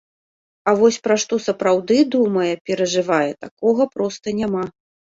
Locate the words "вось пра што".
0.79-1.39